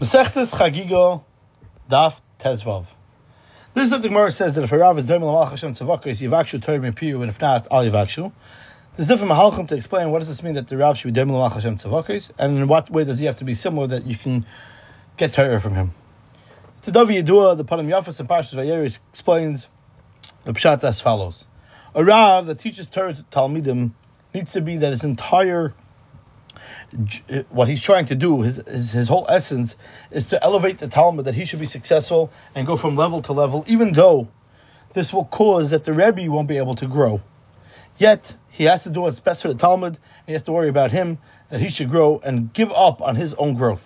Mesechtes 0.00 0.48
Chagigo 0.48 1.24
Daf 1.90 2.14
Tezvav. 2.40 2.86
This 3.74 3.84
is 3.84 3.90
what 3.90 4.00
the 4.00 4.08
Gemara 4.08 4.32
says 4.32 4.54
that 4.54 4.64
if 4.64 4.72
a 4.72 4.78
Rav 4.78 4.96
is 4.96 5.04
doing 5.04 5.20
Malach 5.20 5.50
Hashem 5.50 5.74
Tzavakis, 5.74 6.22
Yivakshu 6.22 6.64
Torah 6.64 6.78
Piyu, 6.78 7.20
and 7.20 7.28
if 7.28 7.38
not, 7.38 7.68
Al 7.70 7.84
Yivakshu. 7.84 8.32
There's 8.96 9.06
different 9.06 9.30
Mahalchim 9.30 9.68
to 9.68 9.74
explain 9.74 10.10
what 10.10 10.20
does 10.20 10.28
this 10.28 10.42
mean 10.42 10.54
that 10.54 10.70
the 10.70 10.78
Rav 10.78 10.96
should 10.96 11.08
be 11.08 11.12
doing 11.12 11.28
Malach 11.28 11.52
Hashem 11.52 11.76
Tzavakis, 11.76 12.30
and 12.38 12.56
in 12.56 12.66
what 12.66 12.88
way 12.88 13.04
does 13.04 13.18
he 13.18 13.26
have 13.26 13.36
to 13.40 13.44
be 13.44 13.54
similar 13.54 13.88
that 13.88 14.06
you 14.06 14.16
can 14.16 14.46
get 15.18 15.34
Torah 15.34 15.60
from 15.60 15.74
him. 15.74 15.92
To 16.84 16.92
Davi 16.92 17.22
Yedua, 17.22 17.58
the 17.58 17.64
Panim 17.66 17.88
Yafas 17.88 18.18
and 18.20 18.26
Parshas 18.26 18.54
Vayeri 18.54 18.96
explains 19.12 19.68
the 20.46 20.54
Pshat 20.54 20.82
as 20.82 21.02
follows. 21.02 21.44
A 21.94 22.02
Rav 22.02 22.46
that 22.46 22.58
teaches 22.58 22.86
Torah 22.86 23.12
to 23.12 23.22
Talmidim 23.24 23.92
needs 24.32 24.52
to 24.52 24.62
be 24.62 24.78
that 24.78 24.92
his 24.92 25.04
entire 25.04 25.74
Eh, 27.28 27.42
what 27.50 27.68
he's 27.68 27.82
trying 27.82 28.06
to 28.06 28.14
do, 28.14 28.42
his, 28.42 28.56
his, 28.66 28.92
his 28.92 29.08
whole 29.08 29.26
essence, 29.28 29.74
is 30.10 30.26
to 30.26 30.42
elevate 30.42 30.78
the 30.78 30.88
Talmud, 30.88 31.26
that 31.26 31.34
he 31.34 31.44
should 31.44 31.60
be 31.60 31.66
successful 31.66 32.30
and 32.54 32.66
go 32.66 32.76
from 32.76 32.96
level 32.96 33.22
to 33.22 33.32
level, 33.32 33.64
even 33.66 33.92
though 33.92 34.28
this 34.94 35.12
will 35.12 35.26
cause 35.26 35.70
that 35.70 35.84
the 35.84 35.92
Rebbe 35.92 36.30
won't 36.30 36.48
be 36.48 36.56
able 36.56 36.76
to 36.76 36.86
grow. 36.86 37.20
Yet, 37.98 38.34
he 38.50 38.64
has 38.64 38.82
to 38.84 38.90
do 38.90 39.02
what's 39.02 39.20
best 39.20 39.42
for 39.42 39.48
the 39.48 39.58
Talmud, 39.58 39.94
and 39.94 40.26
he 40.26 40.32
has 40.32 40.42
to 40.44 40.52
worry 40.52 40.68
about 40.68 40.90
him, 40.90 41.18
that 41.50 41.60
he 41.60 41.70
should 41.70 41.90
grow 41.90 42.20
and 42.24 42.52
give 42.52 42.70
up 42.72 43.00
on 43.00 43.14
his 43.14 43.34
own 43.34 43.54
growth. 43.54 43.82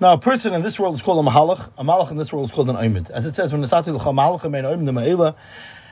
Now, 0.00 0.12
a 0.12 0.18
person 0.18 0.52
in 0.52 0.62
this 0.62 0.78
world 0.78 0.94
is 0.96 1.00
called 1.00 1.24
a 1.24 1.30
mahalach. 1.30 1.72
A 1.78 1.84
malach 1.84 2.10
in 2.10 2.18
this 2.18 2.32
world 2.32 2.50
is 2.50 2.54
called 2.54 2.68
an 2.68 2.76
oimid. 2.76 3.10
As 3.10 3.24
it 3.24 3.34
says, 3.34 3.52
when 3.52 3.62
the 3.62 3.68
sati 3.68 3.90
malach 3.90 5.36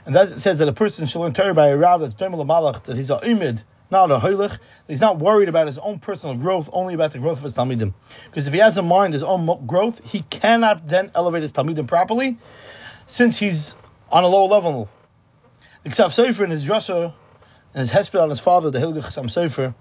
and 0.07 0.15
that 0.15 0.41
says 0.41 0.59
that 0.59 0.69
a 0.69 0.73
person 0.73 1.07
should 1.07 1.21
learn 1.21 1.33
Torah 1.33 1.55
by 1.55 1.69
a 1.69 1.77
rav 1.77 2.03
that's 2.03 2.15
doimel 2.15 2.45
malach, 2.45 2.85
that 2.85 2.97
he's 2.97 3.09
a 3.09 3.17
oimid, 3.17 3.63
not 3.95 4.11
a. 4.11 4.61
He's 4.89 5.01
not 5.01 5.19
worried 5.19 5.49
about 5.49 5.67
his 5.67 5.79
own 5.79 5.99
personal 6.01 6.37
growth, 6.37 6.69
only 6.73 6.93
about 6.95 7.13
the 7.13 7.19
growth 7.19 7.39
of 7.39 7.45
his 7.45 7.55
talmidim. 7.55 7.95
Because 8.27 8.47
if 8.47 8.53
he 8.53 8.59
has 8.59 8.77
in 8.77 8.85
mind 8.87 9.15
his 9.15 9.23
own 9.23 9.67
growth, 9.67 10.01
he 10.05 10.23
cannot 10.23 10.87
then 10.89 11.11
elevate 11.15 11.43
his 11.43 11.53
talmidim 11.53 11.89
properly, 11.89 12.39
since 13.07 13.39
he's 13.39 13.73
on 14.11 14.25
a 14.25 14.27
lower 14.27 14.49
level. 14.49 14.91
The 15.85 15.91
Ksav 15.91 16.15
Sofer 16.15 16.45
in 16.45 16.51
his 16.51 16.65
drasha, 16.65 17.15
and 17.73 17.89
his 17.89 17.91
hesped 17.91 18.21
on 18.21 18.31
his 18.31 18.41
father, 18.41 18.71
the 18.71 18.79
Hilgach 18.79 19.05
Chassam 19.05 19.33
Sofer, 19.33 19.75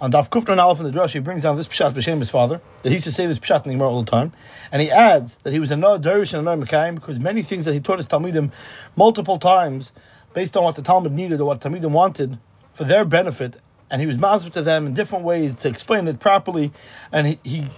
on 0.00 0.12
Daf 0.12 0.28
Kufran 0.30 0.58
Aleph 0.58 0.78
in 0.78 0.84
the 0.84 0.90
Drush, 0.90 1.12
he 1.12 1.20
brings 1.20 1.42
down 1.42 1.56
this 1.56 1.66
Pshat 1.66 1.94
B'Shem 1.94 2.18
his 2.18 2.30
father, 2.30 2.60
that 2.82 2.88
he 2.90 2.96
used 2.96 3.04
to 3.04 3.12
say 3.12 3.26
this 3.26 3.38
Pshat 3.38 3.64
in 3.64 3.70
the 3.70 3.74
Gemara 3.76 3.90
all 3.90 4.04
the 4.04 4.10
time, 4.10 4.32
and 4.70 4.82
he 4.82 4.90
adds 4.90 5.36
that 5.42 5.52
he 5.52 5.58
was 5.58 5.70
a 5.70 5.76
Noah 5.76 5.98
Derish 5.98 6.34
and 6.34 6.46
a 6.46 6.56
Noah 6.56 6.66
Mekayim, 6.66 6.96
because 6.96 7.18
many 7.18 7.42
things 7.42 7.64
that 7.64 7.72
he 7.74 7.80
taught 7.80 7.98
his 7.98 8.06
Talmidim 8.06 8.52
multiple 8.94 9.38
times, 9.38 9.92
based 10.34 10.56
on 10.56 10.64
what 10.64 10.76
the 10.76 10.82
Talmud 10.82 11.12
needed 11.12 11.40
or 11.40 11.46
what 11.46 11.60
Talmidim 11.60 11.92
wanted, 11.92 12.38
for 12.76 12.84
their 12.84 13.04
benefit, 13.04 13.56
and 13.90 14.00
he 14.00 14.06
was 14.06 14.18
massive 14.18 14.52
to 14.54 14.62
them 14.62 14.86
in 14.86 14.94
different 14.94 15.24
ways 15.24 15.52
to 15.62 15.68
explain 15.68 16.08
it 16.08 16.20
properly, 16.20 16.72
and 17.12 17.26
he 17.26 17.40
he, 17.42 17.70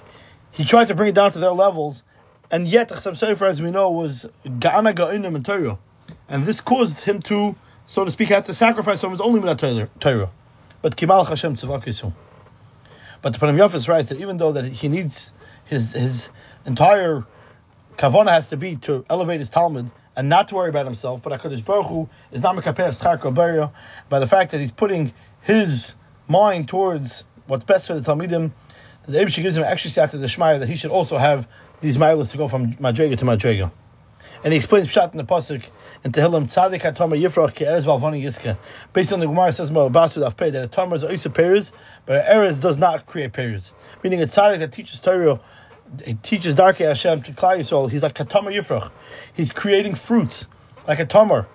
he 0.52 0.64
tried 0.64 0.88
to 0.88 0.94
bring 0.94 1.10
it 1.10 1.14
down 1.14 1.32
to 1.32 1.38
their 1.38 1.52
levels, 1.52 2.02
and 2.50 2.68
yet 2.68 2.90
Chasam 2.90 3.18
Sofer, 3.18 3.48
as 3.48 3.60
we 3.60 3.70
know, 3.70 3.90
was 3.90 4.26
Ga'ana 4.44 4.94
Ga'inim 4.94 5.34
and 5.34 5.44
Torah, 5.44 5.78
and 6.28 6.46
this 6.46 6.60
caused 6.60 7.00
him 7.00 7.22
to, 7.22 7.54
so 7.86 8.04
to 8.04 8.10
speak, 8.10 8.28
have 8.30 8.46
to 8.46 8.54
sacrifice 8.54 9.00
some 9.00 9.12
of 9.12 9.18
his 9.18 9.20
only 9.20 9.40
Midat 9.40 9.88
Torah, 10.00 10.30
but 10.82 10.96
Kimal 10.96 11.26
Hashem 11.26 11.56
Tzavakisu. 11.56 12.12
But 13.20 13.32
the 13.32 13.38
Panim 13.38 13.56
Yafis 13.56 13.88
writes 13.88 14.10
that 14.10 14.20
even 14.20 14.36
though 14.36 14.52
that 14.52 14.64
he 14.64 14.88
needs 14.88 15.30
his 15.64 15.92
his 15.92 16.28
entire 16.64 17.24
kavana 17.98 18.30
has 18.30 18.46
to 18.48 18.56
be 18.56 18.76
to 18.76 19.04
elevate 19.10 19.40
his 19.40 19.48
Talmud, 19.50 19.90
and 20.18 20.28
not 20.28 20.48
to 20.48 20.56
worry 20.56 20.68
about 20.68 20.84
himself. 20.84 21.22
But 21.22 21.40
Hakadosh 21.40 21.64
Baruch 21.64 21.86
Hu 21.86 22.08
is 22.32 22.42
not 22.42 22.56
mekapeh 22.56 22.92
schar 23.00 23.72
by 24.08 24.18
the 24.18 24.26
fact 24.26 24.50
that 24.50 24.60
he's 24.60 24.72
putting 24.72 25.14
his 25.42 25.94
mind 26.26 26.68
towards 26.68 27.22
what's 27.46 27.62
best 27.62 27.86
for 27.86 27.94
the 27.94 28.00
talmidim. 28.00 28.50
The 29.06 29.16
Eibush 29.16 29.40
gives 29.40 29.56
him 29.56 29.62
actually 29.62 29.96
after 30.02 30.18
the 30.18 30.26
Shmaya 30.26 30.58
that 30.58 30.68
he 30.68 30.74
should 30.74 30.90
also 30.90 31.16
have 31.16 31.46
these 31.80 31.96
miles 31.96 32.32
to 32.32 32.36
go 32.36 32.48
from 32.48 32.74
Madrega 32.74 33.16
to 33.16 33.24
Madrega. 33.24 33.70
And 34.42 34.52
he 34.52 34.56
explains 34.56 34.88
Pshat 34.88 35.12
in 35.12 35.18
the 35.18 35.24
Pasuk 35.24 35.64
in 36.02 36.10
Tehillim, 36.10 36.52
Tzadik 36.52 36.82
HaTomer 36.82 37.16
Yifrach 37.16 37.56
Ke'erez 37.56 37.84
Valvani 37.84 38.20
Yiska. 38.20 38.58
Based 38.92 39.12
on 39.12 39.20
the 39.20 39.26
Gemara 39.26 39.52
says 39.52 39.70
more 39.70 39.88
Basu 39.88 40.20
Daf 40.20 40.36
Pei, 40.36 40.50
that 40.50 40.64
a 40.64 40.68
Tomer 40.68 40.96
is 40.96 41.04
a 41.04 41.12
Isa 41.12 41.30
Perez, 41.30 41.70
but 42.06 42.24
Erez 42.26 42.60
does 42.60 42.76
not 42.76 43.06
create 43.06 43.32
Perez. 43.32 43.70
Meaning 44.02 44.20
a 44.20 44.26
Tzadik 44.26 44.58
that 44.58 44.72
teaches 44.72 44.98
Torah 44.98 45.40
he 46.04 46.14
teaches 46.14 46.54
Darkei 46.54 46.86
Hashem 46.88 47.22
to 47.22 47.32
Klal 47.32 47.58
Yisrael. 47.58 47.90
He's 47.90 48.02
like 48.02 48.18
a 48.20 48.24
Tamar 48.24 48.52
Yifrach. 48.52 48.90
He's 49.34 49.52
creating 49.52 49.96
fruits 49.96 50.46
like 50.86 50.98
a 50.98 51.06
Tamar. 51.06 51.46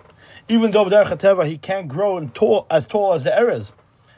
Even 0.49 0.71
though 0.71 0.85
Derech 0.85 1.19
Teva 1.19 1.47
he 1.47 1.57
can't 1.57 1.87
grow 1.87 2.17
and 2.17 2.33
tall, 2.35 2.67
as 2.69 2.85
tall 2.85 3.13
as 3.13 3.23
the 3.23 3.29
Erez, 3.29 3.71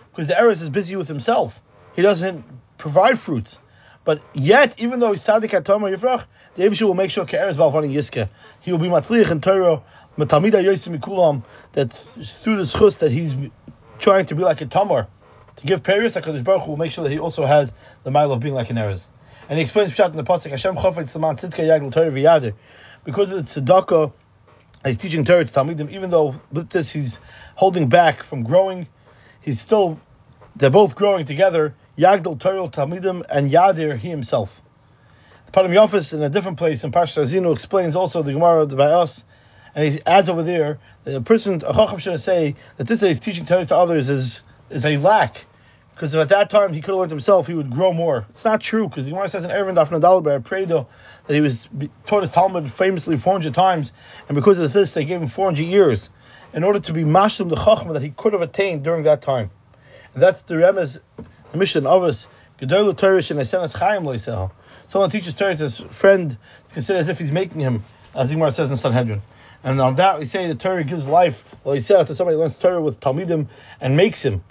because 0.10 0.28
the 0.28 0.34
Erez 0.34 0.62
is 0.62 0.70
busy 0.70 0.96
with 0.96 1.08
himself. 1.08 1.54
He 1.96 2.02
doesn't 2.02 2.44
provide 2.78 3.20
fruits. 3.20 3.58
But 4.04 4.22
yet, 4.34 4.76
even 4.78 5.00
though 5.00 5.12
he's 5.12 5.24
Sadik 5.24 5.52
Tamar 5.52 5.96
Yifrach, 5.96 6.26
the 6.56 6.64
Abishu 6.64 6.84
will 6.84 6.94
make 6.94 7.12
sure 7.12 7.26
Ke'erez 7.26 7.56
Balvani 7.56 7.94
Yiske. 7.94 8.30
He 8.62 8.72
will 8.72 8.80
be 8.80 8.88
Matliach 8.88 9.32
in 9.32 9.42
Torah, 9.42 9.84
Matamida 10.18 10.64
Yosim 10.64 10.98
Mikulam, 10.98 11.44
that 11.74 11.98
through 12.44 12.58
this 12.58 12.74
schus 12.74 12.98
that 13.00 13.12
he's 13.12 13.34
trying 14.00 14.26
to 14.28 14.36
be 14.36 14.44
like 14.44 14.62
a 14.62 14.66
Tamar, 14.66 15.08
to 15.58 15.66
give 15.66 15.84
Paris, 15.84 16.16
HaKadosh 16.16 16.44
Baruch 16.44 16.64
Hu 16.64 16.72
will 16.72 16.78
make 16.78 16.92
sure 16.92 17.04
that 17.04 17.12
he 17.12 17.20
also 17.20 17.46
has 17.46 17.72
the 18.04 18.12
mile 18.12 18.32
of 18.32 18.40
being 18.40 18.54
like 18.54 18.70
an 18.70 18.76
Erez. 18.76 19.04
And 19.48 19.60
he 19.60 19.64
explains 19.64 19.92
Pshat 19.92 20.10
in 20.10 20.18
the 20.18 20.24
Pasuk, 20.24 20.50
Hashem 20.50 20.76
Chofet 20.76 21.12
Saman 21.12 21.38
Tzidka 21.38 21.60
Yagl 21.60 21.94
Torah 21.94 22.10
V'yader. 22.10 22.54
Because 23.04 23.30
of 23.30 23.46
the 23.46 23.62
tzedakah, 23.62 24.12
he's 24.84 24.98
teaching 24.98 25.24
Torah 25.24 25.46
to 25.46 25.52
Talmidim, 25.52 25.92
even 25.92 26.10
though 26.10 26.36
with 26.52 26.72
this 26.72 26.92
he's 26.92 27.20
holding 27.54 27.88
back 27.88 28.24
from 28.24 28.44
growing, 28.44 28.88
he's 29.42 29.62
still, 29.62 30.00
they're 30.56 30.72
both 30.72 30.96
growing 30.96 31.28
together, 31.28 31.76
Yagdal 31.96 32.40
Torah 32.40 32.68
Talmidim 32.70 33.24
and 33.30 33.52
Yadir, 33.52 34.00
he 34.00 34.10
himself. 34.10 34.50
The 35.46 35.52
Panim 35.52 35.70
Yofis 35.70 36.12
in 36.12 36.24
a 36.24 36.30
different 36.30 36.58
place 36.58 36.84
in 36.84 36.92
Parshat 36.92 37.26
Azinu 37.26 37.54
explains 37.54 37.96
also 37.96 38.24
the 38.24 38.34
Gemara 38.34 38.66
by 38.66 38.86
us, 38.86 39.24
and 39.76 39.94
he 39.94 40.02
adds 40.08 40.28
over 40.28 40.42
there 40.42 40.80
that 41.04 41.16
a 41.16 41.22
person, 41.22 41.62
a 41.64 41.74
Chacham 41.74 42.00
should 42.00 42.20
say 42.22 42.56
that 42.78 42.88
this 42.88 43.00
that 43.00 43.08
he's 43.10 43.20
teaching 43.20 43.46
Torah 43.46 43.68
to 43.68 43.76
others 43.76 44.10
is, 44.10 44.42
is 44.72 44.84
a 44.84 44.98
lack 44.98 45.46
because 45.96 46.14
at 46.14 46.30
that 46.30 46.50
time 46.50 46.74
he 46.74 46.82
could 46.82 46.90
have 46.90 47.00
learned 47.00 47.12
himself, 47.12 47.48
he 47.48 47.54
would 47.54 47.72
grow 47.72 47.94
more. 47.94 48.26
It's 48.32 48.44
not 48.44 48.60
true 48.62 48.90
because 48.90 49.06
the 49.06 49.12
Gemara 49.12 49.30
says 49.30 49.46
in 49.46 49.50
Eruvin 49.50 49.76
Daf 49.76 49.90
Nadal 49.90 50.22
Predo 50.44 50.88
that 51.28 51.34
he 51.34 51.40
was 51.40 51.68
taught 52.06 52.22
his 52.22 52.32
Talmud 52.32 52.74
famously 52.78 53.18
400 53.18 53.54
times, 53.54 53.94
and 54.28 54.36
because 54.36 54.60
of 54.60 54.74
this, 54.74 54.92
they 54.92 55.06
gave 55.06 55.22
him 55.22 55.30
400 55.30 55.64
years 55.64 56.10
in 56.54 56.66
order 56.66 56.82
to 56.82 56.94
be 56.94 57.04
mashlim 57.04 57.50
the 57.50 57.56
chachma 57.56 57.94
that 57.94 58.02
he 58.02 58.12
could 58.12 58.34
have 58.34 58.42
attained 58.42 58.84
during 58.84 59.04
that 59.06 59.22
time. 59.22 59.50
And 60.14 60.22
that's 60.22 60.42
the 60.48 60.56
Remez, 60.56 61.00
the 61.52 61.58
mission 61.58 61.86
of 61.86 62.04
us. 62.04 62.28
Gedol 62.62 62.98
Torah 62.98 63.18
and 63.18 63.40
Esenes 63.40 63.74
Chaim 63.74 64.04
Loisel. 64.04 64.52
Someone 64.88 65.10
teaches 65.10 65.34
Torah 65.36 65.58
to 65.58 65.64
his 65.64 65.82
friend, 66.00 66.38
it's 66.66 66.74
considered 66.74 67.00
as 67.00 67.10
if 67.10 67.18
he's 67.18 67.32
making 67.32 67.60
him, 67.60 67.84
as 68.14 68.30
the 68.30 68.36
Gemara 68.36 68.54
says 68.54 68.70
in 68.70 68.78
Sanhedrin. 68.78 69.22
And 69.64 69.82
on 69.82 69.96
that, 69.96 70.20
we 70.20 70.26
say 70.26 70.48
the 70.48 70.56
Torah 70.56 70.84
gives 70.84 71.06
life, 71.06 71.36
said 71.80 72.08
to 72.08 72.16
somebody 72.16 72.36
who 72.36 72.42
learns 72.42 72.60
Torah 72.60 72.82
with 72.82 73.00
Talmidim 73.00 73.48
and 73.82 73.98
makes 73.98 74.22
him. 74.22 74.44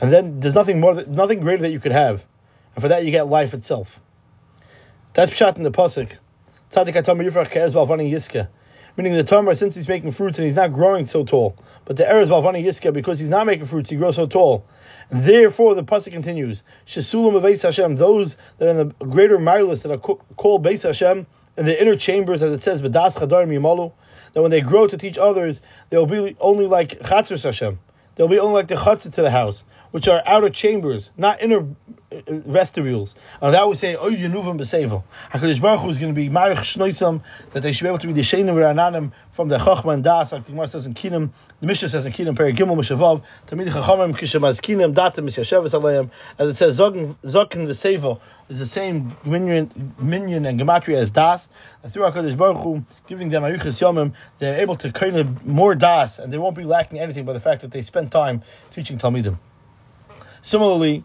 And 0.00 0.12
then 0.12 0.40
there's 0.40 0.54
nothing 0.54 0.80
more, 0.80 0.94
that, 0.94 1.08
nothing 1.08 1.40
greater 1.40 1.62
that 1.62 1.70
you 1.70 1.80
could 1.80 1.92
have. 1.92 2.22
And 2.74 2.82
for 2.82 2.88
that, 2.88 3.04
you 3.04 3.10
get 3.10 3.28
life 3.28 3.54
itself. 3.54 3.88
That's 5.14 5.32
shot 5.32 5.56
in 5.56 5.62
the 5.62 5.70
pasuk. 5.70 6.12
Tzadik 6.72 6.96
atam 6.96 7.18
yifrach 7.18 7.50
ke'ez 7.50 7.72
balvani 7.72 8.12
yiska. 8.12 8.48
Meaning 8.96 9.14
the 9.14 9.24
Tamar, 9.24 9.54
since 9.54 9.74
he's 9.74 9.88
making 9.88 10.12
fruits 10.12 10.38
and 10.38 10.46
he's 10.46 10.54
not 10.54 10.72
growing 10.72 11.06
so 11.06 11.24
tall. 11.24 11.56
But 11.86 11.96
the 11.96 12.04
Erez 12.04 12.28
balvani 12.28 12.64
yiska, 12.64 12.92
because 12.92 13.18
he's 13.18 13.28
not 13.28 13.46
making 13.46 13.66
fruits, 13.66 13.88
he 13.88 13.96
grows 13.96 14.16
so 14.16 14.26
tall. 14.26 14.66
And 15.10 15.24
therefore, 15.24 15.74
the 15.74 15.84
pasuk 15.84 16.12
continues: 16.12 16.62
Shesulam 16.86 17.36
of 17.36 17.62
Hashem, 17.62 17.96
those 17.96 18.36
that 18.58 18.66
are 18.66 18.70
in 18.70 18.76
the 18.76 19.04
greater 19.06 19.38
milas 19.38 19.82
that 19.82 19.92
are 19.92 19.98
called 19.98 20.64
Beis 20.64 20.82
Hashem, 20.82 21.26
in 21.56 21.66
the 21.66 21.80
inner 21.80 21.96
chambers, 21.96 22.42
as 22.42 22.52
it 22.52 22.62
says, 22.62 22.82
B'das 22.82 23.14
chadarim 23.14 23.48
yimalu, 23.48 23.92
that 24.34 24.42
when 24.42 24.50
they 24.50 24.60
grow 24.60 24.86
to 24.86 24.98
teach 24.98 25.16
others, 25.16 25.60
they'll 25.88 26.06
be 26.06 26.36
only 26.40 26.66
like 26.66 26.98
Chatzers 27.00 27.44
Hashem. 27.44 27.78
They'll 28.16 28.28
be 28.28 28.38
only 28.38 28.54
like 28.54 28.68
the 28.68 28.76
chatzah 28.76 29.12
to 29.12 29.22
the 29.22 29.30
house 29.30 29.62
which 29.90 30.08
are 30.08 30.22
outer 30.26 30.50
chambers, 30.50 31.10
not 31.16 31.40
inner 31.42 31.60
uh, 32.12 32.20
vestibules. 32.28 33.14
And 33.40 33.54
that 33.54 33.66
would 33.66 33.78
say, 33.78 33.96
"Oh, 33.96 34.10
Yenuvim 34.10 34.58
b'sevel." 34.58 35.02
Hakadosh 35.32 35.60
Baruch 35.60 35.82
Hu 35.82 35.90
is 35.90 35.98
going 35.98 36.14
to 36.14 36.20
be 36.20 36.28
marich 36.28 36.58
shnoisam 36.58 37.22
that 37.52 37.62
they 37.62 37.72
should 37.72 37.84
be 37.84 37.88
able 37.88 37.98
to 37.98 38.06
be 38.06 38.12
the 38.12 38.22
shenim 38.22 39.12
from 39.34 39.48
the 39.48 39.58
chachma 39.58 39.94
and 39.94 40.02
das, 40.02 40.32
like 40.32 40.44
the 40.46 40.52
Gemara 40.52 40.68
says 40.68 40.86
in 40.86 40.94
Kinam. 40.94 41.30
The 41.60 41.66
Mishnah 41.66 41.88
says 41.90 42.06
in 42.06 42.12
Kinam, 42.12 42.36
Peri 42.36 42.54
Gimel 42.54 42.76
Mishavav, 42.76 43.22
Tamid 43.48 43.70
Chachamim 43.72 44.18
Kishamaz 44.18 44.60
Kinam 44.60 44.94
Datim 44.94 45.24
Misyasheves 45.28 45.72
Alayim, 45.72 46.10
as 46.38 46.50
it 46.50 46.56
says, 46.56 46.78
Zokin 46.78 47.16
v'sevel 47.22 48.20
is 48.48 48.58
the 48.58 48.66
same 48.66 49.16
minion, 49.24 49.94
minion 49.98 50.46
and 50.46 50.60
gematria 50.60 50.98
as 50.98 51.10
das. 51.10 51.46
And 51.82 51.92
through 51.92 52.04
Hakadosh 52.04 52.36
Baruch 52.36 52.62
Hu 52.62 52.84
giving 53.08 53.28
them 53.28 53.42
arichas 53.42 53.80
yomim, 53.80 54.12
they're 54.38 54.60
able 54.60 54.76
to 54.78 54.92
kind 54.92 55.16
of 55.16 55.44
more 55.44 55.74
das, 55.74 56.18
and 56.18 56.32
they 56.32 56.38
won't 56.38 56.56
be 56.56 56.64
lacking 56.64 56.98
anything 56.98 57.24
by 57.24 57.32
the 57.32 57.40
fact 57.40 57.62
that 57.62 57.72
they 57.72 57.82
spend 57.82 58.12
time 58.12 58.42
teaching 58.74 58.98
talmidim. 58.98 59.38
Similarly, 60.46 61.02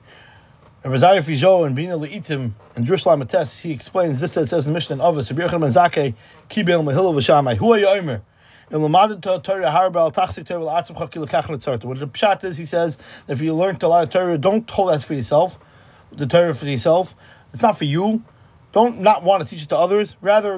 Razaya 0.86 1.24
Fijo 1.24 1.66
and 1.66 1.76
Bina 1.76 1.98
Leitim 1.98 2.52
and 2.76 2.86
Jerusalem 2.86 3.24
Ates, 3.24 3.58
he 3.60 3.72
explains 3.72 4.22
this 4.22 4.38
it 4.38 4.50
says 4.50 4.68
in 4.68 4.72
the 4.72 4.76
Mishnah 4.76 5.02
of 5.02 5.18
us, 5.18 5.32
Rabbi 5.32 5.52
Yochanan 5.52 5.74
Zake, 5.74 6.14
Kibel 6.52 6.84
Mehil 6.84 7.12
V'Shamai, 7.16 7.58
Hu 7.58 7.66
Yomer. 7.66 8.22
In 8.70 8.78
Lamadin 8.78 9.20
Torah 9.44 9.72
Harbel 9.72 10.12
Tachsik 10.12 10.48
Torah 10.48 10.64
L'Atzim 10.64 10.96
Chakil 10.96 11.28
Kachel 11.28 11.58
Tzarta. 11.58 11.86
What 11.86 12.00
the 12.00 12.06
pshat 12.06 12.44
is, 12.44 12.56
he 12.56 12.68
says, 12.68 13.00
if 13.28 13.42
you 13.42 13.56
learn 13.56 13.80
a 13.82 13.88
lot 13.88 14.04
of 14.04 14.12
Torah, 14.12 14.38
don't 14.38 14.70
hold 14.70 14.94
that 14.94 15.04
for 15.04 15.16
yourself, 15.16 15.54
the 16.16 16.28
Torah 16.28 16.54
for 16.54 16.66
yourself. 16.66 17.10
It's 17.52 17.64
not 17.64 17.80
for 17.80 17.86
you. 17.86 18.22
don't 18.74 19.02
not 19.02 19.24
want 19.24 19.44
to 19.44 19.50
teach 19.50 19.64
it 19.64 19.70
to 19.70 19.76
others. 19.76 20.16
Rather, 20.22 20.54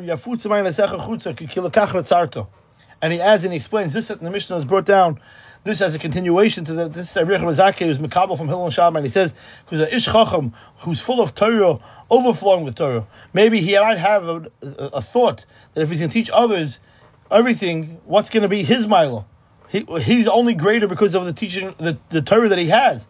and 3.03 3.11
he 3.11 3.19
adds 3.19 3.43
and 3.43 3.51
he 3.51 3.57
explains 3.57 3.93
this 3.93 4.07
that 4.07 4.21
the 4.21 4.29
Mishnah 4.29 4.57
is 4.57 4.65
brought 4.65 4.85
down. 4.85 5.19
This 5.65 5.79
as 5.79 5.95
a 5.95 5.99
continuation 5.99 6.65
to 6.65 6.73
the, 6.73 6.89
this 6.89 7.11
is 7.11 7.15
Rebbe 7.15 7.37
Mazaki 7.37 7.85
who's 7.85 7.97
Makabal 7.97 8.37
from 8.37 8.49
Hillel 8.49 8.69
Shammai, 8.69 8.99
and 8.99 9.05
he 9.05 9.11
says, 9.11 9.31
who's 9.67 9.79
a 9.79 9.95
Ish 9.95 10.05
Chacham, 10.05 10.53
who's 10.79 10.99
full 10.99 11.21
of 11.21 11.35
Torah, 11.35 11.79
overflowing 12.09 12.65
with 12.65 12.75
Torah. 12.75 13.07
Maybe 13.33 13.61
he 13.61 13.79
might 13.79 13.97
have 13.97 14.25
a, 14.25 14.51
a, 14.61 14.85
a 14.95 15.01
thought 15.01 15.45
that 15.73 15.81
if 15.81 15.89
he's 15.89 15.99
going 15.99 16.09
to 16.09 16.13
teach 16.13 16.29
others 16.29 16.79
everything, 17.31 18.01
what's 18.03 18.29
going 18.29 18.43
to 18.43 18.49
be 18.49 18.63
his 18.63 18.85
Milo? 18.87 19.25
He, 19.69 19.85
he's 20.01 20.27
only 20.27 20.53
greater 20.53 20.87
because 20.87 21.15
of 21.15 21.25
the 21.25 21.33
teaching, 21.33 21.73
the, 21.79 21.97
the 22.11 22.21
Torah 22.21 22.49
that 22.49 22.59
he 22.59 22.67
has. 22.67 23.05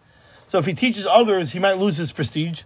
So 0.46 0.58
if 0.58 0.64
he 0.64 0.74
teaches 0.74 1.06
others, 1.10 1.50
he 1.50 1.58
might 1.58 1.78
lose 1.78 1.96
his 1.96 2.12
prestige. 2.12 2.62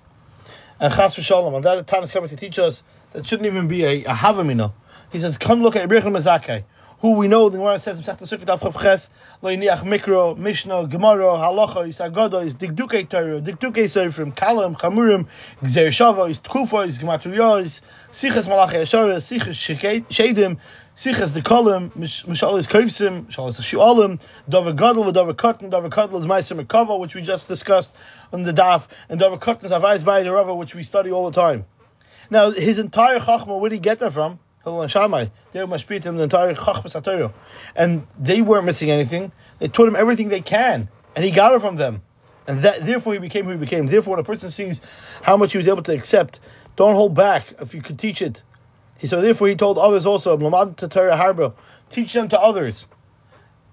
And 0.78 0.92
Chas 0.92 1.14
v'shalom, 1.14 1.56
and 1.56 1.64
that 1.64 1.86
time 1.86 2.04
is 2.04 2.12
coming 2.12 2.28
to 2.28 2.36
teach 2.36 2.58
us 2.58 2.82
that 3.14 3.26
shouldn't 3.26 3.46
even 3.46 3.68
be 3.68 3.84
a, 3.84 4.04
a 4.04 4.14
havamina. 4.14 4.72
He 5.10 5.18
says, 5.18 5.38
come 5.38 5.62
look 5.62 5.76
at 5.76 5.84
Ibrahim 5.84 6.12
Mazakeh, 6.12 6.64
who 7.00 7.12
we 7.12 7.28
know, 7.28 7.48
the 7.48 7.58
Gemara 7.58 7.78
says, 7.78 8.00
Mesech 8.00 8.18
Sukkot 8.18 8.44
Daf 8.44 8.82
Ches, 8.82 9.08
Lo 9.40 9.50
Yiniach 9.50 9.84
Mikro, 9.84 10.36
Mishnah, 10.36 10.88
Gemara, 10.88 11.26
Halacha, 11.38 11.86
Isagodo, 11.86 12.52
Digduke 12.54 13.08
Torah, 13.08 13.40
Digduke 13.40 13.84
Seifrim, 13.84 14.36
Kalam, 14.36 14.76
Chamurim, 14.76 15.28
Gzer 15.62 15.88
Shava, 15.90 16.28
Tkufa, 16.40 16.88
Gematriyos, 16.98 17.80
Sichas 18.12 18.48
Malachei 18.48 18.82
Ashara, 18.82 19.18
Sichas 19.18 19.54
Shedim, 20.08 20.58
Sichas 20.96 21.32
the 21.34 21.40
Kolim, 21.40 21.92
Mishalis 21.96 22.66
Kovsim, 22.66 23.26
Mishalis 23.26 23.60
Shualim, 23.60 24.18
Dover 24.48 24.72
Gadol, 24.72 25.12
Dover 25.12 25.34
Katan, 25.34 25.70
Dover 25.70 25.90
Kadol 25.90 26.18
is 26.18 26.26
Meiser 26.26 26.60
Mekava, 26.60 26.98
which 26.98 27.14
we 27.14 27.22
just 27.22 27.46
discussed 27.46 27.90
on 28.32 28.42
the 28.42 28.52
Daf, 28.52 28.82
and 29.08 29.20
Dover 29.20 29.36
Katan 29.36 29.66
is 29.96 30.02
by 30.02 30.24
the 30.24 30.32
Rava, 30.32 30.52
which 30.52 30.74
we 30.74 30.82
study 30.82 31.12
all 31.12 31.30
the 31.30 31.40
time. 31.40 31.64
Now, 32.28 32.50
his 32.50 32.80
entire 32.80 33.20
Chachma, 33.20 33.60
where 33.60 33.70
did 33.70 33.76
he 33.76 33.80
get 33.80 34.00
that 34.00 34.12
from? 34.12 34.40
And. 37.76 38.06
They 38.18 38.42
weren't 38.42 38.64
missing 38.66 38.90
anything. 38.90 39.32
They 39.58 39.68
taught 39.68 39.88
him 39.88 39.96
everything 39.96 40.28
they 40.28 40.40
can. 40.40 40.88
And 41.14 41.24
he 41.24 41.30
got 41.30 41.54
it 41.54 41.60
from 41.60 41.76
them. 41.76 42.02
And 42.46 42.64
that, 42.64 42.86
therefore 42.86 43.12
he 43.12 43.18
became 43.18 43.44
who 43.44 43.52
he 43.52 43.56
became. 43.56 43.86
Therefore, 43.86 44.12
when 44.12 44.20
a 44.20 44.24
person 44.24 44.50
sees 44.50 44.80
how 45.22 45.36
much 45.36 45.52
he 45.52 45.58
was 45.58 45.68
able 45.68 45.82
to 45.82 45.92
accept, 45.92 46.40
don't 46.76 46.94
hold 46.94 47.14
back 47.14 47.54
if 47.60 47.74
you 47.74 47.82
could 47.82 47.98
teach 47.98 48.22
it. 48.22 48.40
He 48.98 49.06
so 49.06 49.20
therefore 49.20 49.48
he 49.48 49.54
told 49.54 49.78
others 49.78 50.06
also, 50.06 50.36
Harba, 50.36 51.54
teach 51.90 52.12
them 52.14 52.28
to 52.30 52.40
others. 52.40 52.86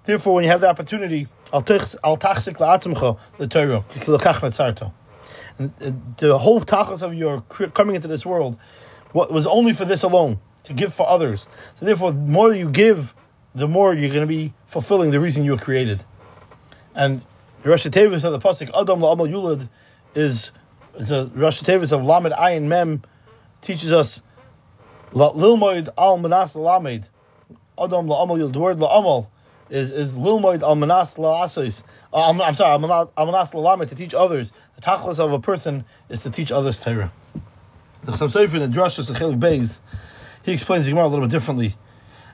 Therefore, 0.05 0.35
when 0.35 0.43
you 0.43 0.49
have 0.51 0.61
the 0.61 0.69
opportunity, 0.69 1.27
the 1.51 3.47
Torah, 3.49 3.85
uh, 5.57 5.91
the 6.19 6.37
whole 6.37 6.61
tachas 6.63 7.01
of 7.01 7.13
your 7.13 7.41
coming 7.73 7.95
into 7.95 8.07
this 8.07 8.25
world 8.25 8.57
was 9.13 9.47
only 9.47 9.73
for 9.73 9.85
this 9.85 10.03
alone, 10.03 10.39
to 10.65 10.73
give 10.73 10.93
for 10.93 11.07
others. 11.07 11.45
So 11.79 11.85
therefore, 11.85 12.11
the 12.11 12.19
more 12.19 12.53
you 12.53 12.69
give, 12.69 13.13
the 13.53 13.67
more 13.67 13.93
you're 13.93 14.09
going 14.09 14.21
to 14.21 14.27
be 14.27 14.53
fulfilling 14.71 15.11
the 15.11 15.19
reason 15.19 15.45
you 15.45 15.51
were 15.51 15.57
created. 15.57 16.03
And 16.93 17.21
the 17.63 17.69
Rosh 17.69 17.85
Tevis 17.87 18.23
of 18.23 18.31
the 18.31 18.39
pasuk 18.39 18.69
Adam 18.69 18.99
la'amal 18.99 19.29
yulad 19.29 19.69
is 20.15 20.51
is 20.97 21.11
a 21.11 21.29
Rosh 21.35 21.61
Tevis 21.61 21.91
of 21.91 22.03
Lamed 22.03 22.33
Ayin 22.33 22.63
Mem 22.63 23.03
teaches 23.61 23.91
us 23.91 24.21
Lilmoid 25.11 25.89
al 25.97 26.17
Manas 26.17 26.55
Lamed. 26.55 27.05
Adam 27.77 28.07
La'amal, 28.07 28.51
the 28.51 28.59
word 28.59 28.77
La'amal 28.77 29.27
is, 29.69 29.91
is 29.91 30.11
Lilmoid 30.11 30.61
al 30.61 30.75
Manas 30.75 31.09
La'asos. 31.15 31.83
Uh, 32.13 32.29
I'm, 32.29 32.41
I'm 32.41 32.55
sorry, 32.55 32.71
al 32.71 32.79
Manas 32.79 33.49
La'amed, 33.49 33.89
to 33.89 33.95
teach 33.95 34.13
others. 34.13 34.51
The 34.75 34.81
tachlis 34.81 35.19
of 35.19 35.31
a 35.31 35.39
person 35.39 35.85
is 36.09 36.21
to 36.21 36.31
teach 36.31 36.51
others 36.51 36.79
Torah. 36.79 37.11
The 38.03 38.11
Chassam 38.11 38.31
Sofer 38.31 38.61
in 38.61 38.71
the 38.71 38.77
Drush 38.77 38.99
of 38.99 39.15
Chelik 39.15 39.39
Beis, 39.39 39.71
he 40.45 40.53
explains 40.53 40.85
the 40.85 40.91
Gemara 40.91 41.07
a 41.07 41.09
little 41.09 41.27
bit 41.27 41.37
differently. 41.37 41.75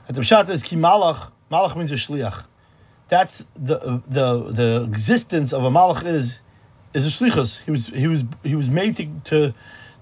At 0.08 0.14
the 0.14 0.20
Pshat 0.20 0.48
is 0.50 0.62
Ki 0.62 0.76
Malach, 0.76 1.32
Malach 1.50 1.76
means 1.76 1.90
a 1.90 1.96
Shliach. 1.96 2.44
That's 3.08 3.38
the, 3.56 4.02
the, 4.08 4.52
the 4.52 4.88
existence 4.88 5.52
of 5.52 5.64
a 5.64 5.70
Malach 5.70 6.06
is, 6.06 6.38
is 6.94 7.06
a 7.06 7.08
Shlichus. 7.08 7.60
He 7.64 7.70
was, 7.70 7.86
he 7.86 8.06
was, 8.06 8.22
he 8.42 8.54
was 8.54 8.68
made 8.68 8.96
to, 8.98 9.06
to 9.26 9.54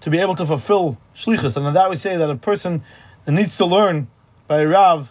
to 0.02 0.10
be 0.10 0.18
able 0.18 0.36
to 0.36 0.46
fulfill 0.46 0.98
shlichus. 1.16 1.56
And 1.56 1.76
that 1.76 1.90
we 1.90 1.96
say 1.96 2.16
that 2.16 2.30
a 2.30 2.36
person 2.36 2.82
that 3.24 3.32
needs 3.32 3.56
to 3.58 3.66
learn 3.66 4.08
by 4.48 4.62
a 4.62 4.66
Rav 4.66 5.08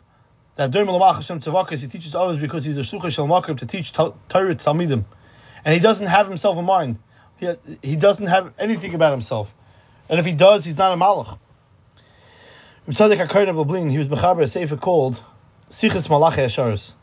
that 0.56 0.72
during 0.72 0.88
Malach 0.88 1.16
Hashem 1.16 1.42
Tzavakas, 1.42 1.80
he 1.80 1.88
teaches 1.88 2.16
others 2.16 2.40
because 2.40 2.66
he's 2.66 2.78
a 2.78 2.82
shluchah 2.82 3.12
shel 3.12 3.56
to 3.56 3.66
teach 3.66 3.94
Torah 3.94 4.56
Talmidim. 4.56 5.06
And 5.64 5.74
he 5.74 5.80
doesn't 5.80 6.08
have 6.08 6.28
himself 6.28 6.58
in 6.58 6.66
mind. 6.66 6.98
He, 7.38 7.48
he 7.82 7.96
doesn't 7.96 8.28
have 8.28 8.54
anything 8.60 8.94
about 8.94 9.12
himself. 9.12 9.50
And 10.10 10.20
if 10.20 10.26
he 10.26 10.34
does, 10.34 10.66
he's 10.66 10.78
not 10.78 10.94
a 10.94 10.98
malach. 10.98 11.38
Tzaddik 12.90 13.28
HaKayin 13.28 13.50
of 13.50 13.56
Lublin, 13.56 13.92
he 13.92 14.00
was 14.00 14.08
Mechaber 14.08 14.42
a 14.42 14.48
sefer 14.48 14.76
called 14.76 15.22
Sichas 15.70 16.10
Malachi 16.10 16.42
Asharis. 16.42 16.94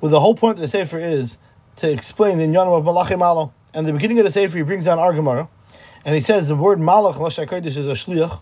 Where 0.00 0.08
the 0.08 0.18
whole 0.18 0.34
point 0.34 0.56
of 0.56 0.62
the 0.62 0.68
sefer 0.68 0.98
is 0.98 1.36
to 1.76 1.90
explain 1.90 2.38
the 2.38 2.44
Inyanim 2.44 2.78
of 2.78 2.84
Malachi 2.84 3.16
Malo. 3.16 3.52
And 3.74 3.86
the 3.86 3.92
beginning 3.92 4.18
of 4.20 4.24
the 4.24 4.32
sefer, 4.32 4.56
he 4.56 4.62
brings 4.62 4.86
down 4.86 4.96
Argamara. 4.96 5.48
And 6.06 6.14
he 6.14 6.22
says 6.22 6.48
the 6.48 6.56
word 6.56 6.78
malach 6.78 7.16
kodesh 7.16 7.76
is 7.76 7.86
a 7.86 7.90
shliach 7.90 8.40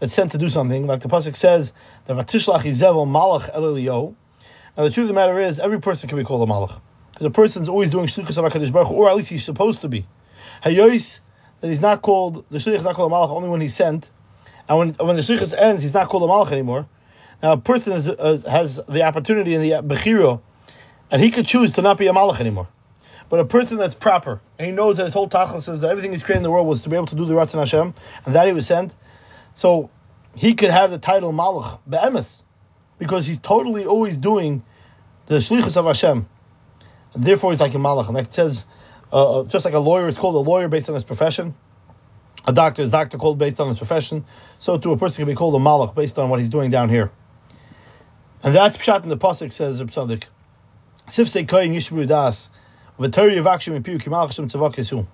that's 0.00 0.12
sent 0.12 0.32
to 0.32 0.38
do 0.38 0.50
something. 0.50 0.88
Like 0.88 1.02
the 1.02 1.08
pasuk 1.08 1.36
says, 1.36 1.70
the 2.08 2.14
vatishlach 2.14 2.64
izevel 2.64 3.06
malach 3.06 3.54
elilio. 3.54 4.16
Now 4.76 4.82
the 4.82 4.90
truth 4.90 5.04
of 5.04 5.08
the 5.08 5.14
matter 5.14 5.38
is, 5.38 5.60
every 5.60 5.80
person 5.80 6.08
can 6.08 6.18
be 6.18 6.24
called 6.24 6.48
a 6.48 6.52
malach 6.52 6.80
because 7.12 7.26
a 7.26 7.30
person's 7.30 7.68
always 7.68 7.92
doing 7.92 8.08
shlichus 8.08 8.36
of 8.36 8.52
Hakadosh 8.52 8.72
Baruch 8.72 8.90
or 8.90 9.08
at 9.08 9.16
least 9.16 9.28
he's 9.28 9.44
supposed 9.44 9.82
to 9.82 9.88
be. 9.88 10.04
Hayois 10.64 11.20
that 11.60 11.68
he's 11.68 11.80
not 11.80 12.02
called 12.02 12.44
the 12.50 12.58
shliach 12.58 12.78
is 12.78 12.82
not 12.82 12.96
called 12.96 13.12
a 13.12 13.14
malach 13.14 13.30
only 13.30 13.48
when 13.48 13.60
he's 13.60 13.76
sent, 13.76 14.08
and 14.70 14.78
when 14.78 15.06
when 15.06 15.16
the 15.16 15.22
shlichus 15.22 15.52
ends, 15.52 15.82
he's 15.82 15.92
not 15.92 16.08
called 16.08 16.22
a 16.22 16.26
malach 16.26 16.52
anymore. 16.52 16.86
Now 17.42 17.52
a 17.52 17.56
person 17.56 17.92
is, 17.92 18.06
uh, 18.06 18.40
has 18.48 18.78
the 18.88 19.02
opportunity 19.02 19.54
in 19.54 19.62
the 19.62 19.70
bechiro, 19.82 20.40
and 21.10 21.20
he 21.20 21.32
could 21.32 21.46
choose 21.46 21.72
to 21.72 21.82
not 21.82 21.98
be 21.98 22.06
a 22.06 22.12
malach 22.12 22.38
anymore. 22.38 22.68
But 23.28 23.40
a 23.40 23.44
person 23.44 23.78
that's 23.78 23.94
proper, 23.94 24.40
and 24.58 24.66
he 24.66 24.72
knows 24.72 24.96
that 24.98 25.04
his 25.04 25.12
whole 25.12 25.28
tachlis 25.28 25.64
says 25.64 25.80
that 25.80 25.90
everything 25.90 26.12
he's 26.12 26.22
created 26.22 26.38
in 26.38 26.42
the 26.44 26.50
world 26.52 26.68
was 26.68 26.82
to 26.82 26.88
be 26.88 26.94
able 26.94 27.08
to 27.08 27.16
do 27.16 27.26
the 27.26 27.34
Ratzon 27.34 27.58
Hashem, 27.58 27.94
and 28.24 28.34
that 28.36 28.46
he 28.46 28.52
was 28.52 28.66
sent. 28.66 28.92
So 29.56 29.90
he 30.34 30.54
could 30.54 30.70
have 30.70 30.92
the 30.92 30.98
title 30.98 31.32
Malach 31.32 31.80
Be'emes, 31.88 32.42
because 32.98 33.26
he's 33.26 33.38
totally 33.38 33.84
always 33.84 34.18
doing 34.18 34.62
the 35.26 35.36
Shlichus 35.36 35.76
of 35.76 35.86
Hashem. 35.86 36.28
And 37.14 37.24
therefore 37.24 37.50
he's 37.50 37.60
like 37.60 37.74
a 37.74 37.78
Malach. 37.78 38.08
And 38.08 38.18
it 38.18 38.32
says, 38.32 38.64
uh, 39.12 39.40
uh, 39.40 39.44
just 39.44 39.64
like 39.64 39.74
a 39.74 39.80
lawyer 39.80 40.06
is 40.08 40.16
called 40.16 40.36
a 40.36 40.48
lawyer 40.48 40.68
based 40.68 40.88
on 40.88 40.94
his 40.94 41.02
profession, 41.02 41.54
a 42.46 42.52
doctor 42.52 42.82
is 42.82 42.90
doctor 42.90 43.18
called 43.18 43.38
based 43.38 43.60
on 43.60 43.68
his 43.68 43.78
profession, 43.78 44.24
so 44.58 44.78
too 44.78 44.92
a 44.92 44.96
person 44.96 45.16
can 45.16 45.26
be 45.26 45.34
called 45.34 45.54
a 45.54 45.58
Malach 45.58 45.94
based 45.94 46.18
on 46.18 46.30
what 46.30 46.40
he's 46.40 46.50
doing 46.50 46.70
down 46.70 46.88
here. 46.88 47.10
And 48.42 48.54
that's 48.56 48.76
Pshat 48.76 49.02
in 49.02 49.10
the 49.10 49.18
Pasuk 49.18 49.52
says, 49.52 49.80
Psadik. 49.80 50.24
Sifsei 51.08 51.48
Koyin 51.48 51.74
Yishbu 51.74 52.08
Das. 52.08 52.48
The 52.98 53.10
Torah 53.10 53.32
Yavakshim 53.32 53.84
Piu 53.84 53.98
Kimal 53.98 54.26
Hashem 54.26 54.48
Tzavak 54.48 54.76
Yesu. 54.76 55.06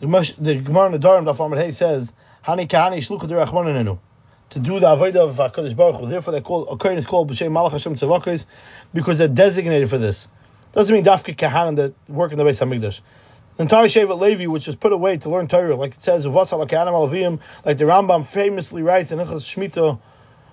The 0.00 0.54
Gemara 0.56 0.86
in 0.86 0.92
the 0.92 0.98
Dharam 0.98 1.24
Daf 1.24 1.44
Amar 1.44 1.58
Hay 1.58 1.72
says, 1.72 2.10
Hani 2.46 2.70
Kahani 2.70 2.98
Shlucha 2.98 3.28
Derachmanenu. 3.28 3.98
To 4.50 4.58
do 4.58 4.80
the 4.80 4.86
avodah 4.86 5.30
of 5.30 5.36
Hakadosh 5.36 5.74
Baruch 5.74 6.00
Hu. 6.00 6.08
Therefore, 6.08 6.32
they 6.34 6.42
call 6.42 6.68
a 6.68 6.76
kohen 6.76 6.98
is 6.98 7.06
called 7.06 7.30
b'shem 7.30 7.50
Malach 7.52 7.72
Hashem 7.72 7.96
Tzavakis 7.96 8.44
because 8.92 9.16
they're 9.16 9.28
designated 9.28 9.88
for 9.88 9.96
this. 9.96 10.28
Doesn't 10.74 10.94
mean 10.94 11.04
Dafka 11.04 11.38
Kahanim 11.38 11.76
that 11.76 11.94
work 12.08 12.32
in 12.32 12.38
the 12.38 12.44
Beis 12.44 12.58
Hamikdash. 12.58 13.00
The 13.56 13.64
entire 13.64 13.86
Shevet 13.86 14.18
Levi, 14.18 14.46
which 14.46 14.66
is 14.66 14.76
put 14.76 14.92
away 14.92 15.18
to 15.18 15.28
learn 15.28 15.46
Torah, 15.46 15.76
like 15.76 15.92
it 15.94 16.02
says, 16.02 16.24
like 16.24 16.70
the 16.70 17.84
Rambam 17.84 18.32
famously 18.32 18.82
writes 18.82 19.12
in 19.12 19.18
Ichas 19.18 19.44
Shmita, 19.44 20.00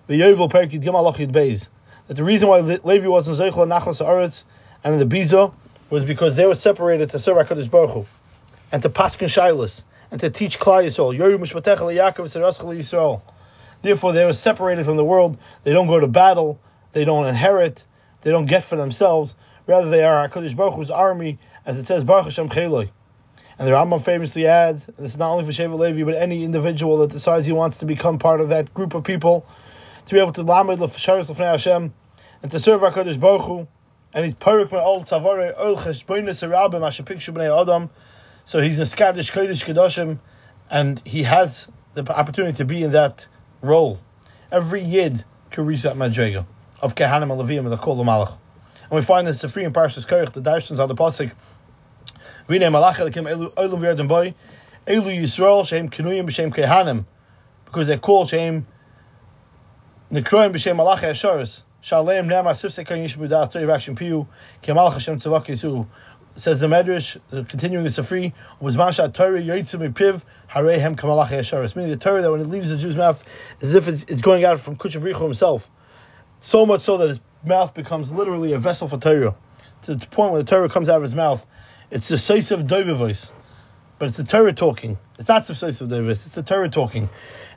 the 0.07 0.13
Yovel 0.15 0.51
Gimel 0.51 1.17
Yid 1.17 1.31
Beis, 1.31 1.67
that 2.07 2.15
the 2.15 2.23
reason 2.23 2.49
why 2.49 2.59
Levi 2.59 3.07
wasn't 3.07 3.37
Zeichel 3.37 3.65
Nachlas 3.67 4.05
Aretz 4.05 4.43
and 4.83 4.99
the 4.99 5.05
Bizo 5.05 5.53
was 5.89 6.03
because 6.03 6.35
they 6.35 6.45
were 6.45 6.55
separated 6.55 7.09
to 7.11 7.19
serve 7.19 7.37
HaKadosh 7.37 7.71
Baruch 7.71 7.91
Hu, 7.91 8.05
and 8.71 8.81
to 8.83 8.89
paskin 8.89 9.29
shilas, 9.29 9.81
and 10.11 10.19
to 10.21 10.29
teach 10.29 10.59
Klal 10.59 10.85
Yisrael. 10.85 11.17
Yoru 11.17 11.37
Mishpatech 11.37 11.79
Yaakov 11.79 12.31
Yisrael. 12.33 13.21
Therefore, 13.81 14.11
they 14.11 14.25
were 14.25 14.33
separated 14.33 14.85
from 14.85 14.97
the 14.97 15.05
world. 15.05 15.37
They 15.63 15.71
don't 15.71 15.87
go 15.87 15.99
to 15.99 16.07
battle. 16.07 16.59
They 16.91 17.05
don't 17.05 17.25
inherit. 17.25 17.81
They 18.23 18.31
don't 18.31 18.45
get 18.45 18.65
for 18.65 18.75
themselves. 18.75 19.35
Rather, 19.69 19.91
they 19.91 20.03
are 20.03 20.27
HaKadosh 20.27 20.55
Baruch 20.55 20.73
Hu's 20.73 20.89
army, 20.89 21.37
as 21.63 21.77
it 21.77 21.85
says, 21.85 22.03
Baruch 22.03 22.25
Hashem 22.25 22.49
Cheloi. 22.49 22.89
And 23.59 23.67
the 23.67 23.71
Rambam 23.73 24.03
famously 24.03 24.47
adds, 24.47 24.83
and 24.87 24.97
this 24.97 25.11
is 25.11 25.17
not 25.19 25.31
only 25.31 25.45
for 25.45 25.51
Sheva 25.51 25.77
Levi, 25.77 26.03
but 26.03 26.15
any 26.15 26.43
individual 26.43 26.97
that 26.97 27.11
decides 27.11 27.45
he 27.45 27.51
wants 27.51 27.77
to 27.77 27.85
become 27.85 28.17
part 28.17 28.41
of 28.41 28.49
that 28.49 28.73
group 28.73 28.95
of 28.95 29.03
people, 29.03 29.45
to 30.07 30.13
be 30.15 30.19
able 30.19 30.33
to 30.33 30.41
lamed 30.41 30.79
l'fasharis 30.79 31.29
l'fnei 31.29 31.51
Hashem, 31.51 31.93
and 32.41 32.51
to 32.51 32.59
serve 32.59 32.81
HaKadosh 32.81 33.19
Baruch 33.19 33.45
Hu, 33.45 33.67
and 34.11 34.25
he's 34.25 34.33
Perik 34.33 34.71
Me'ol 34.71 35.05
Tavare 35.05 35.53
Ol 35.55 35.77
Cheshboinus 35.77 36.41
Arabim 36.41 36.83
Asher 36.83 37.03
Pikshu 37.03 37.29
B'nei 37.29 37.61
Adam. 37.61 37.91
So 38.45 38.59
he's 38.61 38.79
a 38.79 38.85
Skadish 38.85 39.31
Kodesh 39.31 39.63
Kedoshim, 39.63 40.17
and 40.71 40.99
he 41.05 41.21
has 41.21 41.67
the 41.93 42.01
opportunity 42.11 42.57
to 42.57 42.65
be 42.65 42.81
in 42.81 42.93
that 42.93 43.23
role. 43.61 43.99
Every 44.51 44.83
Yid 44.83 45.23
can 45.51 45.67
reach 45.67 45.83
that 45.83 45.91
of 45.91 46.95
Kehanim 46.95 47.27
Alavim 47.27 47.59
and 47.59 47.71
the 47.71 47.77
Kol 47.77 48.03
Malach. 48.03 48.35
And 48.89 48.99
we 48.99 49.05
find 49.05 49.27
this 49.27 49.43
a 49.43 49.49
free 49.49 49.65
in 49.65 49.73
Parshas 49.73 50.07
Korach, 50.07 50.33
the 50.33 50.41
Darshans 50.41 50.79
on 50.79 50.87
the 50.87 50.95
Pasik. 50.95 51.31
Vine 52.47 52.61
Malach 52.61 52.95
Elikim 52.95 53.29
Elu 53.29 53.53
V'Yadim 53.55 54.07
Boy, 54.07 54.33
Elu 54.87 55.21
Yisrael 55.21 55.67
Shem 55.67 55.89
Kenuyim 55.89 56.27
B'Shem 56.27 56.51
Kehanim. 56.55 57.05
because 57.65 57.87
they're 57.87 57.99
called 57.99 58.29
Shem 58.29 58.65
Nekroim 60.11 60.51
b'Shem 60.51 60.75
Malach 60.75 61.01
Hasharis. 61.01 61.59
Shalem 61.81 62.27
Nema 62.27 62.55
Sifse 62.55 62.83
Kan 62.85 62.97
Yishbu 62.97 63.29
Das 63.29 63.53
Torah 63.53 63.75
Action 63.75 63.95
Piu 63.95 64.27
Kemal 64.63 64.89
Hashem 64.89 65.19
Tzavak 65.19 65.45
Yisu. 65.45 65.85
Says 66.35 66.59
the 66.59 66.67
Medrash, 66.67 67.19
continuing 67.49 67.83
the 67.83 67.91
Safri, 67.91 68.33
was 68.59 68.75
Masha 68.75 69.11
Torah 69.13 69.41
Yoitzim 69.41 69.93
Piv 69.93 70.21
Harehem 70.49 70.99
Kamalach 70.99 71.29
Hasharis. 71.29 71.75
Meaning 71.75 71.91
the 71.91 71.97
Torah 71.97 72.23
that 72.23 72.31
when 72.31 72.41
it 72.41 72.49
leaves 72.49 72.69
the 72.69 72.77
Jew's 72.77 72.95
mouth, 72.95 73.21
as 73.61 73.75
if 73.75 73.87
it's, 73.87 74.03
it's 74.07 74.21
going 74.23 74.45
out 74.45 74.61
from 74.61 74.77
Kuchabrichu 74.77 75.21
himself. 75.21 75.63
So 76.39 76.65
much 76.65 76.81
so 76.81 76.97
that 76.97 77.09
his 77.09 77.19
mouth 77.43 77.73
becomes 77.73 78.11
literally 78.11 78.53
a 78.53 78.59
vessel 78.59 78.87
for 78.87 78.99
Torah. 78.99 79.35
To 79.83 79.95
the 79.95 80.05
point 80.07 80.33
where 80.33 80.43
the 80.43 80.49
Torah 80.49 80.69
comes 80.69 80.89
out 80.89 80.97
of 80.97 81.03
his 81.03 81.13
mouth, 81.13 81.45
it's 81.91 82.09
the 82.09 82.17
decisive 82.17 82.61
Doiva 82.61 82.97
voice. 82.97 83.27
But 83.97 84.09
it's 84.09 84.17
the 84.17 84.23
Torah 84.23 84.53
talking. 84.53 84.97
It's 85.17 85.27
not 85.27 85.47
the 85.47 85.53
decisive 85.53 85.89
Doiva 85.89 86.05
voice, 86.05 86.25
it's 86.25 86.35
the 86.35 86.43
Torah 86.43 86.69
talking. 86.69 87.09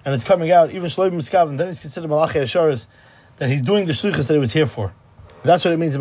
And 0.05 0.15
it's 0.15 0.25
coming 0.25 0.51
out, 0.51 0.71
even 0.71 0.89
Shloim 0.89 1.13
Miskav, 1.13 1.49
and 1.49 1.61
then 1.61 1.69
he's 1.69 1.79
considered 1.79 2.09
Malachi 2.09 2.41
Hasharis 2.41 2.85
that 3.39 3.49
he's 3.49 3.63
doing 3.63 3.87
the 3.87 3.93
shlichus 3.93 4.27
that 4.27 4.35
he 4.35 4.39
was 4.39 4.53
here 4.53 4.67
for. 4.67 4.93
That's 5.45 5.65
what 5.65 5.73
it 5.73 5.77
means. 5.77 5.95
That 5.95 6.01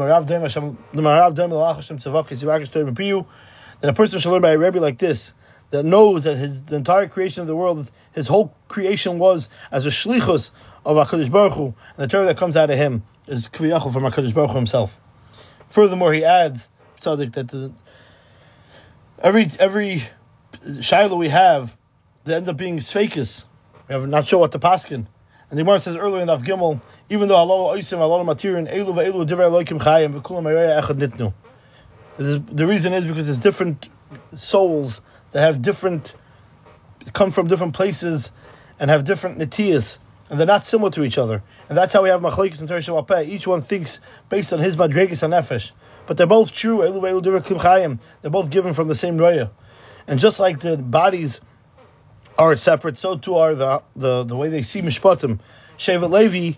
a 3.89 3.93
person 3.93 4.19
should 4.19 4.29
learn 4.29 4.41
by 4.41 4.51
a 4.51 4.57
Rebbe 4.57 4.79
like 4.79 4.99
this, 4.99 5.31
that 5.71 5.83
knows 5.83 6.25
that 6.25 6.37
his 6.37 6.61
the 6.63 6.75
entire 6.75 7.07
creation 7.07 7.41
of 7.41 7.47
the 7.47 7.55
world, 7.55 7.89
his 8.11 8.27
whole 8.27 8.53
creation 8.67 9.17
was 9.17 9.47
as 9.71 9.85
a 9.85 9.89
shlichus 9.89 10.49
of 10.85 10.97
Hakadosh 10.97 11.31
Baruch 11.31 11.53
Hu, 11.53 11.65
and 11.65 11.75
the 11.97 12.07
Torah 12.07 12.27
that 12.27 12.37
comes 12.37 12.55
out 12.55 12.69
of 12.69 12.77
him 12.77 13.03
is 13.27 13.47
kviyachol 13.47 13.93
from 13.93 14.03
Hakadosh 14.03 14.33
Baruch 14.33 14.51
Hu 14.51 14.57
himself. 14.57 14.91
Furthermore, 15.73 16.13
he 16.13 16.25
adds 16.25 16.61
tzaddik 17.01 17.33
that 17.35 17.49
the, 17.49 17.71
every 19.19 19.51
every 19.59 20.07
shiloh 20.81 21.15
we 21.15 21.29
have, 21.29 21.71
they 22.25 22.35
end 22.35 22.49
up 22.49 22.57
being 22.57 22.79
sfekas. 22.79 23.43
We 23.87 23.93
have 23.93 24.07
not 24.07 24.27
sure 24.27 24.39
what 24.39 24.51
the 24.51 24.59
paskin. 24.59 25.07
And 25.49 25.59
the 25.59 25.63
Gemara 25.63 25.81
says 25.81 25.95
earlier 25.95 26.21
in 26.21 26.29
Av 26.29 26.41
Gimel, 26.41 26.81
even 27.09 27.27
though 27.27 27.35
Allah 27.35 27.77
Oisim, 27.77 27.99
Allah 27.99 28.23
Matirin, 28.23 28.73
Elu 28.73 28.93
Ve'elu 28.93 29.29
Divrei 29.29 29.45
Elohim 29.45 29.79
Chayim, 29.79 30.21
V'kulam 30.21 30.43
Ereya 30.43 30.81
Echad 30.81 30.97
Nitnu. 30.97 31.33
The 32.17 32.65
reason 32.65 32.93
is 32.93 33.05
because 33.05 33.25
there's 33.25 33.39
different 33.39 33.87
souls 34.37 35.01
that 35.31 35.41
have 35.41 35.61
different, 35.61 36.13
come 37.13 37.31
from 37.31 37.47
different 37.47 37.73
places 37.73 38.29
and 38.79 38.89
have 38.89 39.05
different 39.05 39.39
nitiyas, 39.39 39.97
and 40.31 40.39
they're 40.39 40.47
not 40.47 40.65
similar 40.65 40.89
to 40.91 41.03
each 41.03 41.17
other. 41.17 41.43
And 41.67 41.77
that's 41.77 41.91
how 41.91 42.03
we 42.03 42.09
have 42.09 42.21
machlekes 42.21 42.59
and 42.59 42.67
Torah 42.69 42.81
Shabbat. 42.81 43.27
Each 43.27 43.45
one 43.45 43.63
thinks 43.63 43.99
based 44.29 44.53
on 44.53 44.59
his 44.59 44.77
madregas 44.77 45.21
and 45.23 45.33
nefesh. 45.33 45.71
But 46.07 46.15
they're 46.15 46.25
both 46.25 46.53
true. 46.53 46.77
They're 46.79 48.31
both 48.31 48.49
given 48.49 48.73
from 48.73 48.87
the 48.87 48.95
same 48.95 49.17
roya. 49.17 49.51
And 50.07 50.19
just 50.21 50.39
like 50.39 50.61
the 50.61 50.77
bodies 50.77 51.37
are 52.37 52.55
separate, 52.55 52.97
so 52.97 53.17
too 53.17 53.35
are 53.35 53.55
the 53.55 53.83
the, 53.97 54.23
the 54.23 54.35
way 54.37 54.47
they 54.47 54.63
see 54.63 54.81
mishpatim. 54.81 55.41
Shevet 55.77 56.09
Levi 56.09 56.57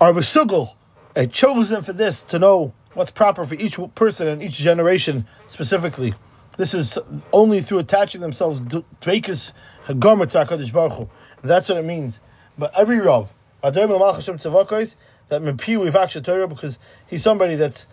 are 0.00 0.12
besugel 0.12 0.74
and 1.16 1.32
chosen 1.32 1.82
for 1.82 1.92
this 1.92 2.16
to 2.30 2.38
know 2.38 2.72
what's 2.94 3.10
proper 3.10 3.44
for 3.46 3.54
each 3.54 3.76
person 3.96 4.28
and 4.28 4.42
each 4.42 4.54
generation 4.54 5.26
specifically. 5.48 6.14
This 6.56 6.72
is 6.72 6.96
only 7.32 7.62
through 7.62 7.80
attaching 7.80 8.20
themselves 8.20 8.60
to 8.70 8.84
Hagomer 9.02 10.30
to 10.30 10.44
HaKadosh 10.44 10.72
Baruch 10.72 10.92
Hu. 10.92 11.08
That's 11.42 11.68
what 11.68 11.78
it 11.78 11.84
means. 11.84 12.20
But 12.56 12.72
every 12.76 13.00
Rav, 13.00 13.28
that 13.62 15.64
We've 15.66 15.96
actually 15.96 16.22
Torah 16.22 16.48
because 16.48 16.78
he's 17.06 17.22
somebody 17.22 17.56
that's 17.56 17.86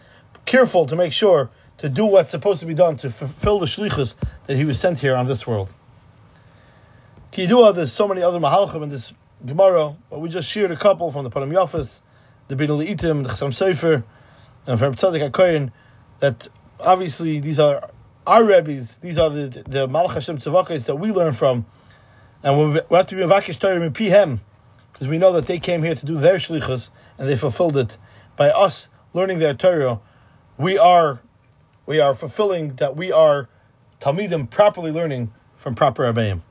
careful 0.46 0.88
to 0.88 0.96
make 0.96 1.14
sure 1.14 1.50
to 1.80 1.90
do 1.90 2.06
what's 2.06 2.32
supposed 2.32 2.60
to 2.60 2.66
be 2.66 2.74
done 2.74 2.98
to 2.98 3.12
fulfill 3.12 3.60
the 3.60 3.66
shlichus 3.66 4.14
that 4.48 4.56
he 4.56 4.66
was 4.66 4.80
sent 4.80 5.00
here 5.00 5.16
on 5.16 5.28
this 5.28 5.48
world. 5.48 5.70
Kidua, 7.34 7.74
there's 7.74 7.94
so 7.94 8.08
many 8.08 8.22
other 8.22 8.40
mahalchim 8.40 8.84
in 8.84 8.90
this 8.90 9.12
Gemara, 9.46 9.96
but 10.10 10.20
we 10.20 10.30
just 10.30 10.48
shared 10.48 10.72
a 10.72 10.78
couple 10.78 11.12
from 11.12 11.24
the 11.24 11.32
Panim 11.32 11.52
Yafas, 11.52 11.90
the 12.50 12.56
Bin 12.56 12.70
Itim, 12.70 13.24
the 13.24 13.30
Chassam 13.30 13.58
Sofer, 13.58 14.04
and 14.68 14.78
from 14.78 14.96
Tzadik 14.96 15.32
HaKoyin, 15.32 15.72
that 16.20 16.48
obviously 16.80 17.40
these 17.40 17.58
are 17.58 17.90
our 18.28 18.44
Rebbe's, 18.44 18.88
these 19.02 19.18
are 19.18 19.30
the, 19.30 19.64
the 19.68 19.88
Malach 19.88 20.14
Hashem 20.14 20.38
Tzavakis 20.38 20.86
that 20.86 20.98
we 20.98 21.12
learn 21.12 21.34
from, 21.34 21.66
and 22.44 22.74
we 22.74 22.98
have 22.98 23.08
to 23.08 23.16
be 23.16 23.22
Vakish 23.22 23.60
Torah 23.60 23.90
Pihem, 23.90 24.42
because 25.02 25.10
we 25.10 25.18
know 25.18 25.34
that 25.34 25.48
they 25.48 25.58
came 25.58 25.82
here 25.82 25.96
to 25.96 26.06
do 26.06 26.20
their 26.20 26.36
shlichus, 26.36 26.90
and 27.18 27.28
they 27.28 27.36
fulfilled 27.36 27.76
it. 27.76 27.92
By 28.38 28.52
us 28.52 28.88
learning 29.16 29.40
their 29.40 29.56
Torah, 29.56 30.00
we 30.60 30.78
are 30.78 31.20
we 31.88 32.00
are 32.00 32.16
fulfilling 32.16 32.76
that 32.76 32.96
we 32.96 33.12
are 33.12 33.50
Talmidim 34.00 34.52
properly 34.52 34.92
learning 34.92 35.34
from 35.64 35.74
proper 35.74 36.04
Rebbeim. 36.04 36.44